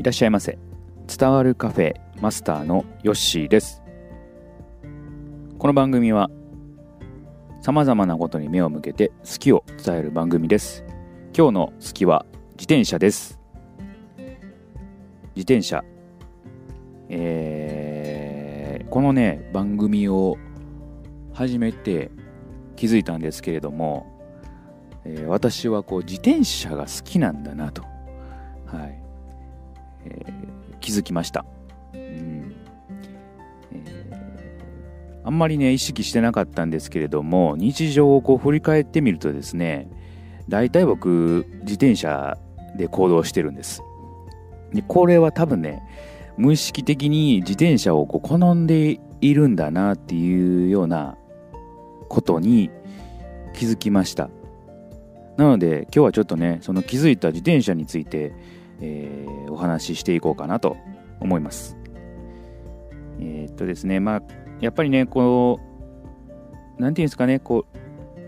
[0.00, 0.58] いらっしゃいませ。
[1.06, 3.82] 伝わるカフェマスターのヨッシーです。
[5.58, 6.30] この番組は
[7.60, 10.86] 様々なことに目を向けて好きを伝える番組です。
[11.36, 13.38] 今日の好きは自転車です。
[15.36, 15.84] 自転車。
[17.10, 20.38] えーこのね、番組を
[21.34, 22.10] 始めて
[22.74, 24.06] 気づいたんですけれども、
[25.04, 27.82] えー私はこう自転車が好きなんだなと、
[28.64, 29.09] はい
[30.04, 30.50] えー
[30.80, 31.44] 気づきました、
[31.92, 32.54] うん。
[33.72, 34.10] えー
[35.22, 39.90] あんまりね意識してなかったんですけれども日常をこう振り返ってみるとですね
[40.48, 42.38] 大体僕自転車
[42.76, 43.82] で行動してるんです。
[44.72, 45.82] でこれは多分ね
[46.38, 51.18] 無意識的に自転車をこう好んでいるんだなっていうような
[52.08, 52.70] ことに
[53.52, 54.30] 気づきました。
[55.36, 58.32] なので今日はちょっとねその気づいた自転車について、
[58.80, 60.76] えーお話ししていこうかなと
[61.20, 61.76] 思います。
[63.18, 64.22] えーっとですねまあ
[64.60, 65.60] やっぱりねこ
[66.78, 67.78] うなんていうんですかねこう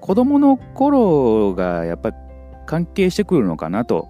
[0.00, 2.16] 子供の頃がやっぱり
[2.66, 4.08] 関係してくるのかなと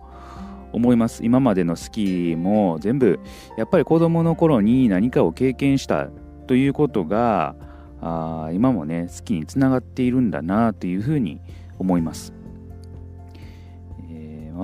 [0.73, 1.25] 思います。
[1.25, 3.21] 今までのスキーも全部
[3.57, 6.09] やっぱり子供の頃に何かを経験した
[6.47, 7.55] ということが
[8.01, 11.41] あ今もね好きにつながっているんだなというふうに
[11.79, 12.33] 思います、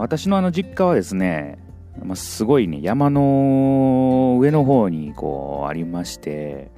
[0.01, 1.59] 私のあの実家はですね、
[2.03, 6.71] まあ、すごいね山の上の方にこうありまして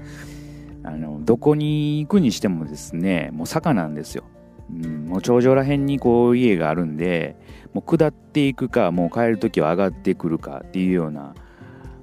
[0.82, 4.24] あのどこに行くにしてもですねもう坂なんですよ、
[4.70, 7.36] うん、もう頂上ら辺にこう家があるんで
[7.72, 11.34] もう下っていくかもう帰る時は上がってくるかっていうような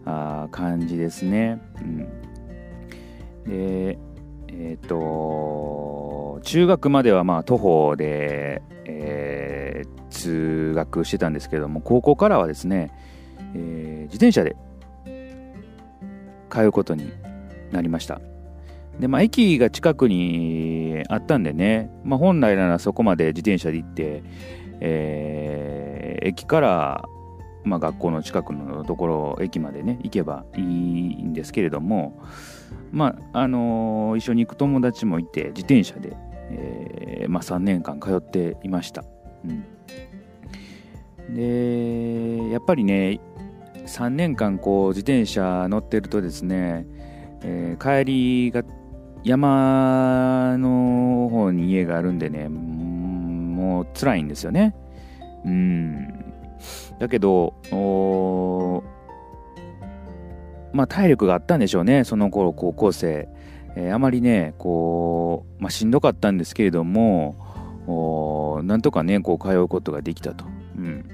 [0.05, 1.97] あ感じですね、うん、
[3.45, 3.99] で
[4.47, 9.68] えっ、と中学まではまあ徒歩で、えー
[10.19, 12.91] 通学してたんですけども高校からはですね、
[13.55, 14.55] えー自転車で
[16.49, 17.11] 通うことに
[17.71, 18.19] なりました。
[18.99, 24.23] でまあ駅が近くにあったんでね、まあ、本来ならそこまで自転車で行って、
[24.81, 27.05] えー駅から、
[27.63, 32.21] まあ、学校の近くのところ駅までね行けばいいんですけれども
[32.91, 36.17] まああのー一緒に行く友達もいて自転車で、
[36.49, 39.05] えーまあ、3年間通っていました、
[39.45, 39.63] うん、
[41.33, 43.19] でやっぱりね
[43.85, 46.85] 3年間こう自転車乗ってるとですね、
[47.41, 48.63] えー帰りが
[49.23, 54.75] 山の方に家があるんでねもう辛いんですよね。
[55.45, 56.33] うん。
[56.99, 57.53] だけど
[60.73, 63.29] まあ体力があったんでしょうねその頃高校生、
[63.75, 70.45] えーあまりねこう、まあ、しんどかったんですけれどもなんとかねこう通うことができたと、
[70.77, 71.09] うん、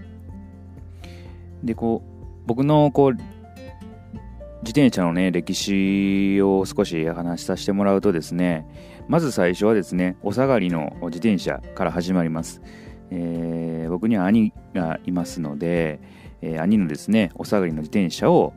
[1.66, 8.66] でこう僕のこう自転車のね歴史を少し話しさせてもらうとですね
[9.08, 12.62] まず最初はですねお下がりの自転車から始まります、
[13.12, 16.00] えー僕には兄がいますので、
[16.42, 18.54] えー兄のですねお下がりの自転車を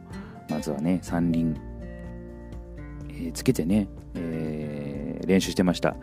[0.49, 1.55] まずはね三輪、
[3.11, 5.97] えーつけてね、え練習してました。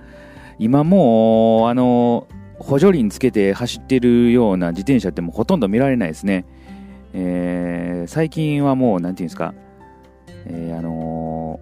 [0.59, 2.27] 今もうあの
[2.59, 6.45] 補助輪つけて走ってるような自転車ってもうほとんど見られないですね、
[7.15, 9.55] えー最近はもうなんていうんですか、
[10.45, 11.59] えーあの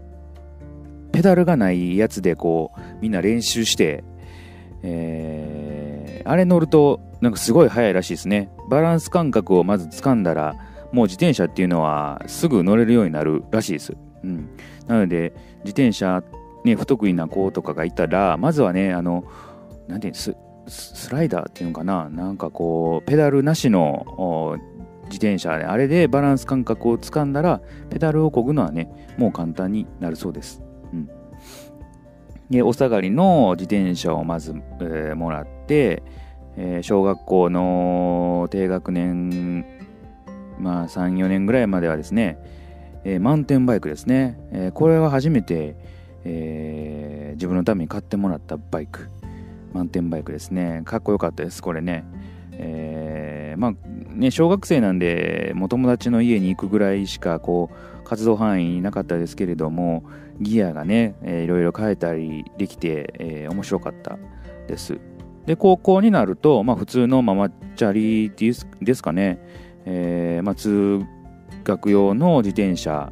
[1.11, 4.03] ペダルがないやつでこうみんな練習して、
[4.81, 8.49] えーあれ乗るとなんかすごい速いらしいですね。
[8.69, 10.55] バランス感覚をまず掴んだら
[10.91, 13.93] もう自転車っていうのはすぐ乗れるようになるらしいです、
[14.23, 14.49] うん、
[14.87, 15.33] なので
[15.65, 16.23] 自転車、
[16.63, 19.25] ね、不得意な子とかがいたらまずはねあの
[19.87, 20.35] なんていうんです
[20.67, 22.09] スライダーっていうのかな。
[22.09, 24.57] なんかこうペダルなしの
[25.05, 31.09] 自転車であれでバランス感覚をつかんだらペダルを漕ぐのはねもう簡単になるそうです、うん、
[32.49, 36.03] でお下がりの自転車をまず、えーもらって、
[36.57, 39.65] えー小学校の低学年
[40.59, 42.37] まあ34年ぐらいまではですね、
[43.03, 45.75] えーマウンテンバイクですね、えこれは初めて、
[46.25, 49.09] え自分のために買ってもらったバイク。
[49.73, 50.83] マウンテンバイクですね。
[50.85, 52.05] かっこよかったですこれね。
[52.51, 53.73] えーまあ
[54.13, 60.03] ね小学生なんでもう友達の家に行くぐらいしかこう活動範囲なかったですけれども
[60.39, 64.17] ギアがね、えーいろいろ変えたりできて、えー面白かった
[64.67, 64.99] です。
[65.45, 69.39] で高校になると、まあ、普通のママチャリですかね、
[69.85, 71.01] えーまあ、通
[71.65, 73.11] 学用の自転車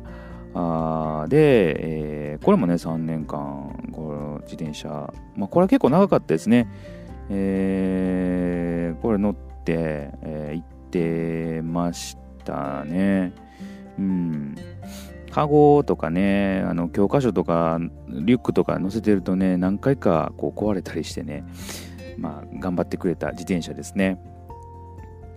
[0.53, 1.75] あで、
[2.33, 6.68] えーこれもね3年間こ自転車、まあ、これは結構長かったですね、
[7.30, 13.33] えーこれ乗って、えー行ってましたね。
[13.97, 14.55] うん。
[15.31, 17.79] カゴとかねあの教科書とか
[18.09, 21.45] リュックとか載せてるとね何回かこう壊れたりしてね
[22.17, 24.19] まあ頑張ってくれた自転車ですね。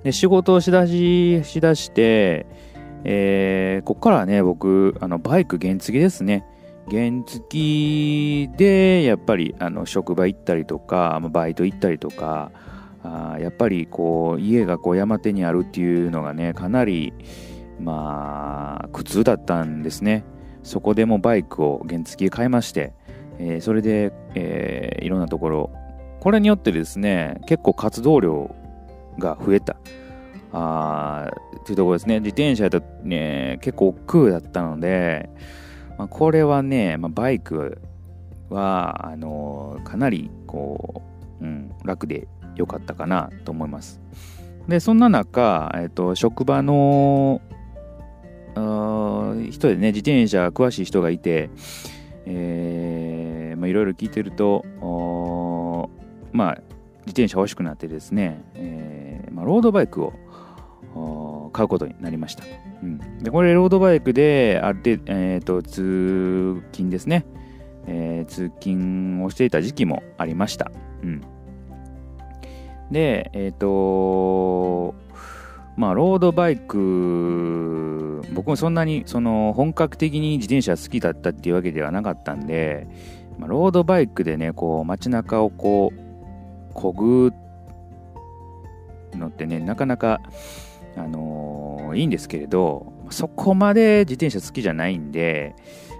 [0.02, 2.46] で仕事をしだししだして
[3.04, 6.44] えー、ここからはね僕あのバイク原付ですね。
[6.90, 12.50] 原付でやっぱりあの職場行ったりとかバイト行ったりとか
[13.04, 17.12] あやっぱりこう家がこう山手にあるっていうのがねかなり
[17.78, 20.24] まあ苦痛だったんですね。
[20.62, 22.94] そこでもバイクを原付買いまして、
[23.38, 25.70] えー、それで、えー、いろんなところ
[26.20, 28.54] これによってですね結構活動量
[29.18, 29.76] が増えた。
[30.56, 31.30] あ
[31.66, 32.20] というところですね。
[32.20, 35.28] 自転車だとね結構億劫だったので、
[35.98, 37.78] まあ、これはね、まあ、バイク
[38.48, 41.02] はあのかなりこ
[41.40, 44.00] う、うん、楽で良かったかなと思います。
[44.68, 47.40] で、そんな中、えっと、職場の
[49.50, 51.50] 人でね、自転車詳しい人がいて、
[52.26, 54.64] えー、まあ、いろいろ聞いてると、
[56.32, 56.54] まあ、
[57.06, 62.44] 自転車欲しくなってですね、えー、まあ、ロードバイクを買うことになりました。
[62.82, 67.26] うん、でこれ、ロードバイクで、ある程度、えーと、通勤ですね、
[67.86, 70.70] えー、通勤をしていた時期もありました。
[71.02, 71.33] うん
[72.90, 74.94] で、えっ、ー、と
[75.76, 82.86] まあ、ロードバイク、僕もそんなにその本格的に自転車好きだったっていうわけではなかったんで、
[83.38, 87.32] まあ、ロードバイクでね、こう街中をこう、こぐ
[89.16, 90.20] のってね、なかなか、
[90.96, 95.56] あのー、いいんですけれど、そこまで自転車好きじゃないんで、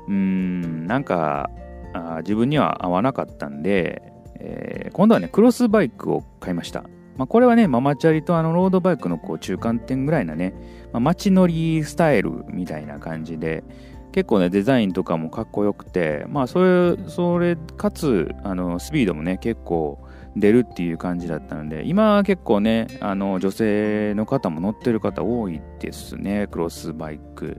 [0.07, 1.51] うん、なんか、
[1.93, 4.14] あ自分には合わなかったんで、
[4.47, 6.85] えー、今度はね、クロスバイクを買いました。
[7.17, 10.53] まあ、これはね、ママチャリとあのロードバイクのこう中間点ぐらいなね、
[10.93, 13.65] まあ、街乗りスタイルみたいな感じで、
[14.13, 16.63] 結構ね、デザインとかもかっこよくて、まあ、そ
[16.97, 19.99] れ、それ、かつ、あの、スピードもね、結構
[20.37, 27.59] 出るっていう感じだったので、今は結構ね、あの、女性の方も乗ってる方多いですね、クロスバイク。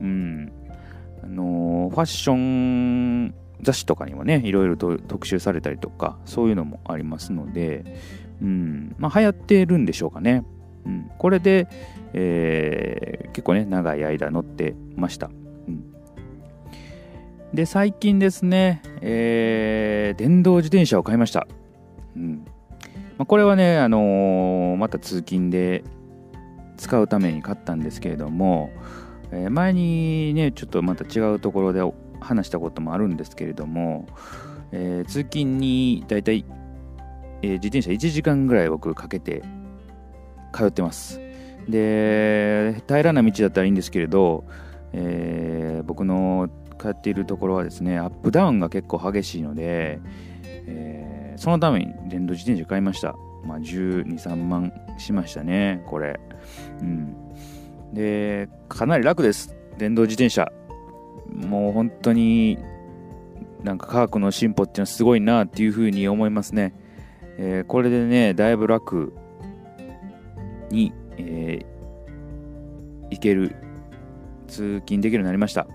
[0.00, 0.52] うん。
[1.22, 7.84] あの、ファッション雑誌とかにもね、いろいろと特集されたりとか、そういうのもありますので、
[8.42, 10.44] うん、まあ流行ってるんでしょうかね。
[10.86, 11.68] うん、これで、
[12.12, 15.30] えー、結構ね、長い間乗ってました。
[15.68, 15.84] うん、
[17.54, 21.46] で、最近ですね、えー、電動自転車を買いました。
[22.16, 22.44] うん
[23.18, 25.84] まあ、これはね、あのー、また通勤で
[26.78, 28.70] 使うために買ったんですけれども、
[29.30, 31.82] え、前にね、ちょっとまた違うところで
[32.20, 34.06] 話したこともあるんですけれども、
[34.72, 36.44] えー、通勤にだいたい、
[37.42, 39.42] え、自転車1時間ぐらい僕かけて
[40.52, 41.20] 通ってます。
[41.68, 44.44] で、平らな道だったらいいんですけれど、
[44.92, 50.00] えー、僕の通っているところはですね、アップダウンが結構激しいので、
[50.44, 53.14] えー、そのために電動自転車買いました。
[53.44, 56.18] まあ、12、3万しましたね、これ。
[56.80, 57.14] うん。
[57.92, 59.56] で、かなり楽です。
[59.78, 60.50] 電動自転車。
[61.26, 62.58] もう本当に
[63.62, 66.74] なんか科学の進歩っていうのはすごいなっていうふうに思いますね。
[67.38, 69.12] えー、これでね、だいぶ楽
[70.70, 73.56] に、えー、行ける、
[74.46, 75.66] 通勤できるようになりました。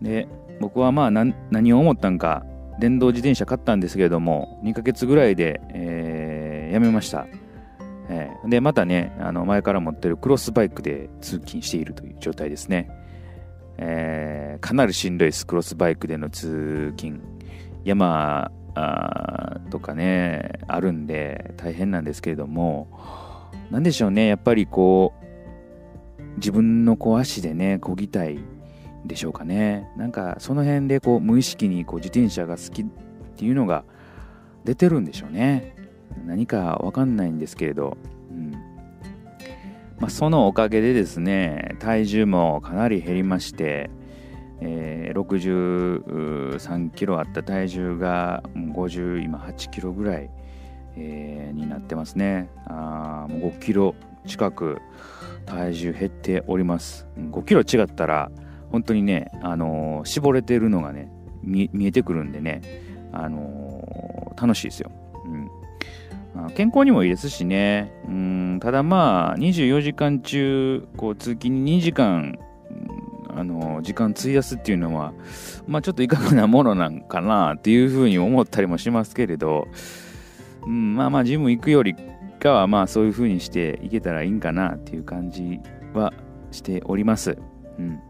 [0.00, 0.28] で、
[0.60, 2.44] 僕はまあ何を思ったんか、
[2.78, 7.26] 電動自転車買ったんですけれども、2ヶ月ぐらいで、えー、やめました。
[8.08, 12.88] え、で、またね、あの前から持ってるクロスバイクで通勤しているという状態ですね。
[13.78, 17.20] えー、かなりしんどいです、クロスバイクでの通勤。
[17.84, 18.50] 山
[19.70, 22.88] とかね、あるんで大変なんですけれども、
[23.70, 28.38] なんでしょうね、やっぱりこう、自分のこう足でね、こぎたい
[29.06, 29.88] でしょうかね。
[29.96, 32.86] なんかその辺でこう無意識にこう自転車が好きっ
[33.36, 33.84] ていうのが
[34.64, 35.74] 出てるんでしょうね。
[36.26, 37.96] 何かわかんないんですけれど、
[38.30, 38.65] うん
[39.98, 43.90] まあ、そのおかげでですね、体重もかなり減りまして、
[44.60, 50.30] えー、63キロあった体重が50今8キロぐらい、
[50.96, 52.50] えー、になってますね。
[52.66, 53.94] あもう5キロ
[54.26, 54.80] 近く
[55.44, 57.06] 体重減っております。
[57.16, 58.30] 5キロ違ったら
[58.70, 61.10] 本当にね、あのー、絞れてるのがね
[61.42, 62.60] 見えてくるんでね、
[63.12, 64.90] あのー、楽しいですよ、
[66.54, 67.92] 健康にもいいですしね。
[68.06, 72.38] うん、ただまあ、24時間中、こう、通勤に2時間、
[73.34, 75.12] あの、時間費やすっていうのは、
[75.66, 79.68] まあちょっといかがなものなんかなっていうふうに思ったりもしますけれど、
[80.64, 81.94] うん、まあまあ、ジム行くより
[82.40, 85.60] かは、まあそういうふうにしていけたらいいんかなっていう感じ
[85.94, 86.12] は
[86.50, 87.36] しております。
[87.78, 88.00] うん。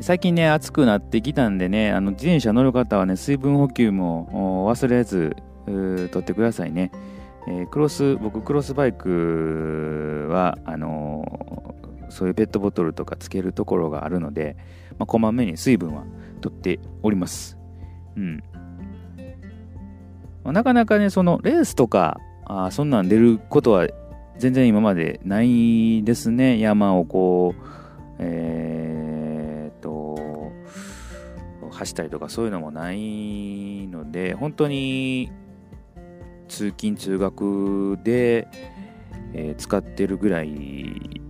[0.00, 5.36] 最近ね、暑くなってきたんでね、あの自転車乗る方はね、水分補給も忘れず、
[5.66, 6.90] 取ってくださいね。
[7.48, 14.56] えー、クロス、僕、クロスバイクは、あのー、そういうペットボトルとかつけるところがあるので、
[14.98, 16.04] まあ、こまめに水分は
[16.40, 17.56] 取っております。
[18.16, 18.42] うん。
[20.42, 23.88] まあ、なかなかね、その、レースとか、あそんなん出ることは
[24.38, 26.58] 全然今までないですね。
[26.60, 27.62] 山をこう、
[28.18, 30.52] えー、っと、
[31.72, 35.32] 走ったりとかそういうのもないので、本当に
[36.48, 38.48] 通勤通学で、
[39.32, 41.20] えー、使ってるぐらい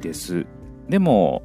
[0.00, 0.46] です。
[0.88, 1.42] でも、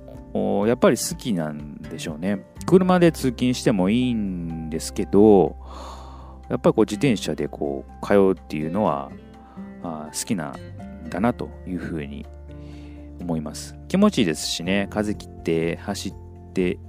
[0.68, 2.46] やっぱり好きなんでしょうね。
[2.66, 5.56] 車で通勤してもいいんですけど、
[6.50, 9.12] やっぱりこう自転車でこう通うっていうのは
[9.82, 12.26] あ好きなんだなというふうに
[13.22, 13.76] 思います。
[13.88, 16.14] 気持ちいいですしね、風切って走っ
[16.54, 16.80] て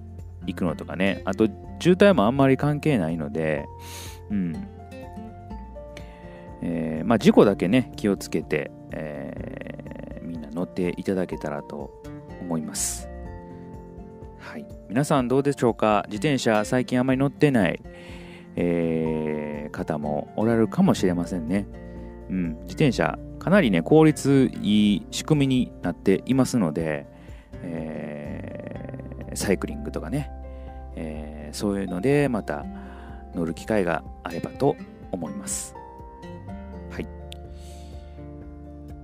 [0.47, 1.47] いくのとかね、あと
[1.79, 3.67] 渋滞もあんまり関係ないので、
[4.31, 4.76] うん。
[6.69, 12.03] えー、まあ事故だけね、気をつけて、えー、みんな乗っていただけたらと
[12.41, 13.09] 思います。
[14.39, 14.67] はい。
[14.89, 16.05] 皆さんどうでしょうか？
[16.09, 17.81] 自転車最近あまり乗ってない、
[18.57, 21.69] えー、方もおられるかもしれませんね。
[22.31, 27.07] うん、自転車かなりね効率いい仕組みになっていますので、
[27.63, 30.33] えー、サイクリングとかね、
[30.97, 32.67] えー、そういうのでまた
[33.37, 34.75] 乗る機会があればと
[35.13, 35.76] 思います。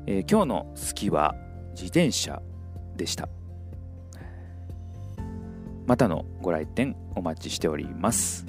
[0.07, 1.35] えー、今日の好きは
[1.73, 2.43] 自転車
[2.97, 3.29] でした。
[5.87, 8.47] またのご来店お待ちしております。